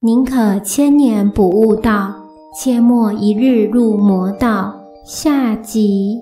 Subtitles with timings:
[0.00, 2.14] 宁可千年不悟道，
[2.54, 4.72] 切莫一日入魔道。
[5.04, 6.20] 下集。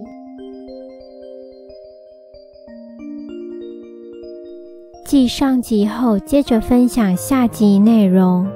[5.04, 8.46] 继上集后，接着分享下集内容。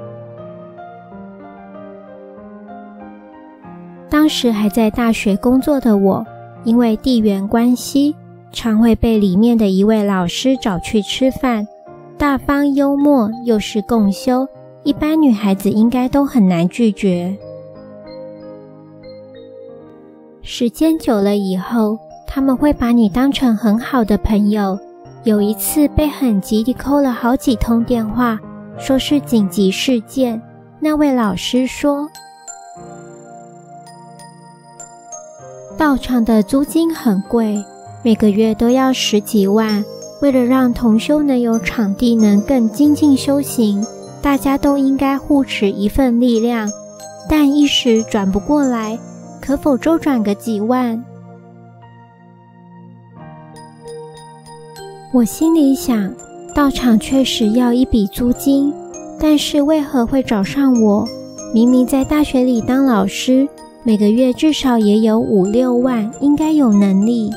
[4.09, 6.25] 当时还在大学工作的我，
[6.63, 8.15] 因为地缘关系，
[8.51, 11.67] 常会被里面的一位老师找去吃饭，
[12.17, 14.47] 大方幽默，又是共修，
[14.83, 17.37] 一般女孩子应该都很难拒绝。
[20.41, 24.77] 时间久了以后，他们会把你当成很好的朋友。
[25.23, 28.39] 有一次被很急地扣了好几通电话，
[28.79, 30.41] 说是紧急事件，
[30.79, 32.09] 那位老师说。
[35.77, 37.63] 道场的租金很贵，
[38.03, 39.85] 每个月都要十几万。
[40.23, 43.83] 为了让同修能有场地，能更精进修行，
[44.21, 46.69] 大家都应该互持一份力量。
[47.29, 48.97] 但一时转不过来，
[49.41, 51.03] 可否周转个几万？
[55.13, 56.13] 我心里想，
[56.55, 58.73] 道场确实要一笔租金，
[59.19, 61.07] 但是为何会找上我？
[61.53, 63.47] 明明在大学里当老师。
[63.83, 67.31] 每个月至少也有五六万，应该有能力。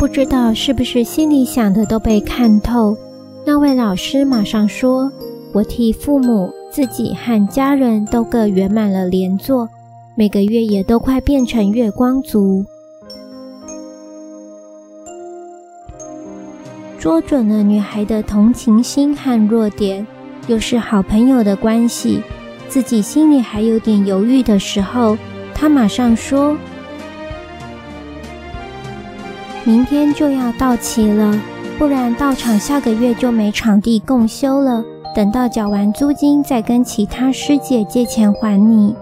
[0.00, 2.96] 不知道是不是心里想的都被看透，
[3.44, 5.12] 那位老师马上说
[5.52, 9.68] ：“我替父母、自己和家人都各圆满了连坐，
[10.14, 12.64] 每个月也都快变成月光族。”
[16.98, 20.06] 捉准了女孩的同情心和弱点。
[20.46, 22.22] 又是好朋友的关系，
[22.68, 25.18] 自己心里还有点犹豫的时候，
[25.54, 26.56] 他马上说
[29.64, 31.38] ：“明天就要到期了，
[31.78, 34.82] 不然道场下个月就没场地共修了。
[35.14, 38.94] 等到缴完租金，再跟其他师姐借钱还你。”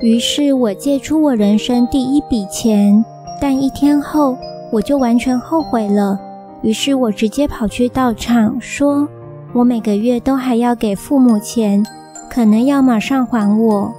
[0.00, 3.04] 于是我借出我人生第一笔钱，
[3.40, 4.36] 但一天后
[4.72, 6.18] 我就完全后悔了。
[6.62, 9.08] 于是我直接跑去道场，说
[9.54, 11.84] ：“我每个月都还要给父母钱，
[12.28, 13.92] 可能要马上还我。”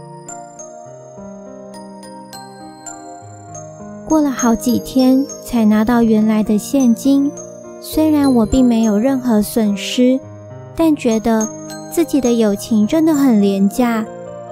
[4.07, 7.31] 过了好几天才拿到原来的现金，
[7.81, 10.19] 虽然我并没有任何损失，
[10.75, 11.47] 但觉得
[11.91, 14.05] 自己的友情真的很廉价。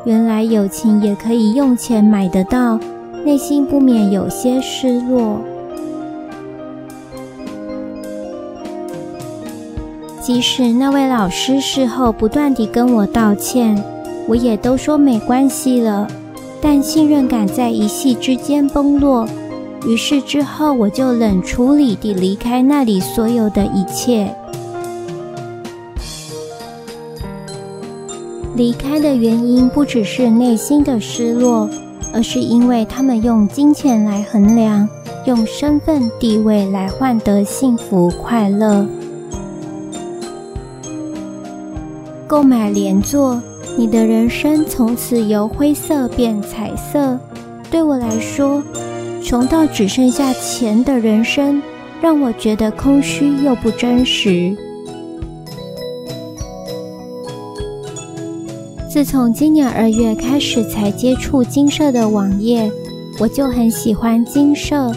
[0.05, 2.79] 原来友情也可以用钱买得到，
[3.23, 5.39] 内心不免有些失落。
[10.19, 13.81] 即使那位老师事后不断地跟我道歉，
[14.27, 16.07] 我也都说没关系了。
[16.61, 19.27] 但信任感在一夕之间崩落，
[19.85, 24.33] 于是之后我就冷处理地离开那里所有的一切。
[28.55, 31.69] 离开的原因不只是内心的失落，
[32.13, 34.87] 而是因为他们用金钱来衡量，
[35.25, 38.85] 用身份地位来换得幸福快乐。
[42.27, 43.41] 购买莲座，
[43.75, 47.17] 你的人生从此由灰色变彩色。
[47.71, 48.61] 对我来说，
[49.23, 51.61] 穷到只剩下钱的人生，
[52.01, 54.55] 让我觉得空虚又不真实。
[58.89, 62.69] 自从今年二月开始才接触精舍的网页，
[63.17, 64.91] 我就很喜欢精舍，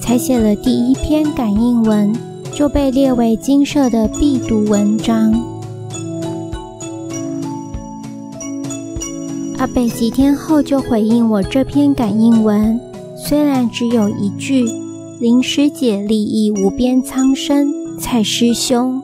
[0.00, 2.14] 才写了第一篇感应文，
[2.54, 5.34] 就被列为精舍的必读文章。
[9.58, 12.80] 阿北几天后就回应我这篇感应文，
[13.32, 14.66] 虽然只有一句
[15.18, 17.66] “林师姐利益无边苍生”，
[17.98, 19.02] 蔡师兄。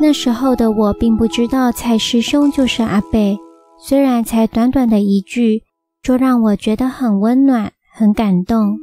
[0.00, 3.36] 那时候的我并不知道蔡师兄就是阿北，
[3.78, 5.62] 虽然才短短的一句，
[6.02, 8.78] 就让我觉得很温暖，很感动。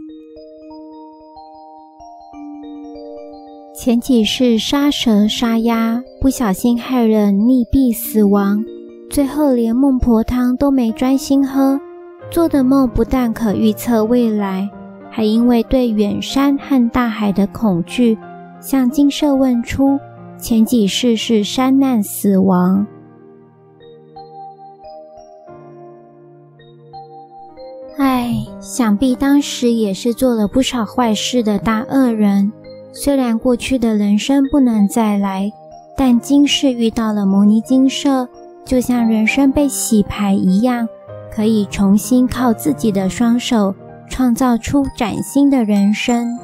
[3.76, 8.64] 前几世杀蛇杀鸭，不小心害人溺毙死亡，
[9.14, 11.80] 最后连孟婆汤都没专心喝，
[12.32, 14.68] 做的梦不但可预测未来，
[15.12, 18.18] 还因为对远山和大海的恐惧，
[18.60, 20.00] 向精舍问出
[20.40, 22.88] 前几世是山难死亡。
[28.00, 32.52] 唉，想必当时也是做了不少坏事的大恶人。
[32.92, 35.52] 虽然过去的人生不能再来，
[35.96, 38.28] 但今世遇到了摩尼精舍，
[38.66, 40.88] 就像人生被洗牌一样，
[41.34, 43.76] 可以重新靠自己的双手
[44.10, 46.38] 创造出崭新的人生。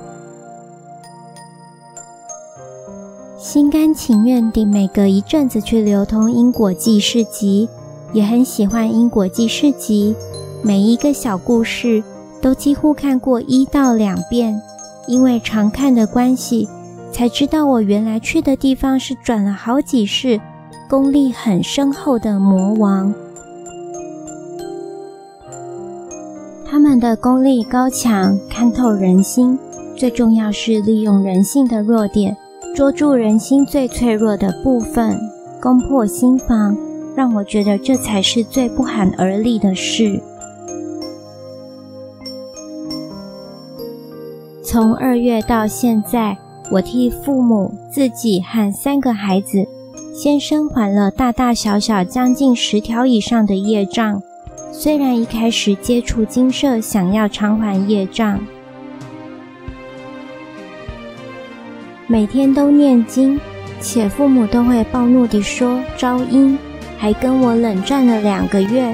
[3.38, 7.70] 心甘情愿地每隔一阵子去流通因果记事集，
[8.12, 10.14] 也很喜欢因果记事集，
[10.62, 12.04] 每一个小故事
[12.42, 14.62] 都几乎看过一到两遍，
[15.08, 16.68] 因为常看的关系，
[17.14, 20.40] 才知道我原来去的地方是转了好几世、
[20.90, 23.14] 功力很深厚的魔王。
[26.66, 29.60] 他们的功力高强，看透人心，
[29.96, 32.36] 最重要是利用人性的弱点。
[32.76, 35.16] 捉住人心最脆弱的部分，
[35.62, 36.76] 攻破心防，
[37.16, 40.20] 让我觉得这才是最不寒而栗的事。
[44.64, 46.36] 从二月到现在，
[46.72, 49.68] 我替父母、自己和三个孩子，
[50.22, 54.22] 先生还了大大小小将近十条以上的业障。
[54.70, 58.38] 虽然一开始接触精舍，想要偿还业障。
[62.06, 63.40] 每天都念经，
[63.80, 66.60] 且父母都会暴怒地说招阴，
[66.98, 68.94] 还跟我冷战了两个月，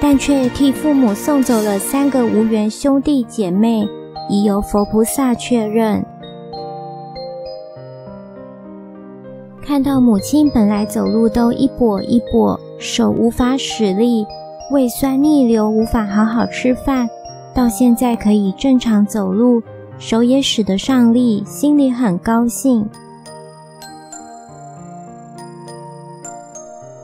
[0.00, 3.86] 但却替父母送走了三个无缘兄弟姐妹，
[4.30, 6.02] 已由佛菩萨确认。
[9.72, 14.26] 看到母亲本来走路都一跛一跛，手无法使力，
[14.70, 17.08] 胃酸逆流无法好好吃饭，
[17.54, 19.62] 到现在可以正常走路。
[19.98, 22.86] 手也使得上力，心里很高兴。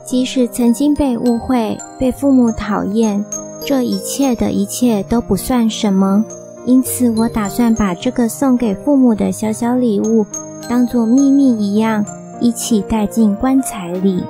[0.05, 3.25] 即使曾经被误会、被父母讨厌，
[3.65, 6.23] 这一切的一切都不算什么。
[6.67, 10.23] 因此，我打算把这个送给父母的小小礼物，
[10.69, 12.05] 当做秘密一样，
[12.39, 14.23] 一起带进棺材里。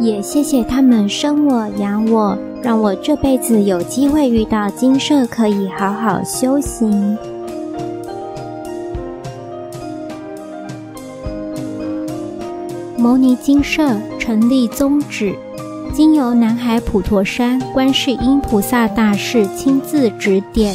[0.00, 2.36] 也谢谢他们生我养我。
[2.62, 7.18] 让我这辈子有机会遇到金舍，可以好好修行。
[12.96, 15.36] 牟尼金舍成立宗旨，
[15.92, 20.74] 经由南海普陀山观世音菩萨大士亲自指点，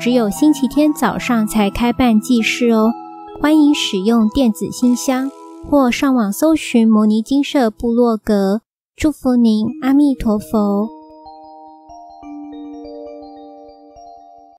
[0.00, 2.92] 只有星期天早上才开办祭事哦，
[3.40, 5.30] 欢迎使用电子信箱。
[5.68, 8.62] 或上网搜寻摩尼金舍部落格，
[8.96, 10.97] 祝福您，阿弥陀佛。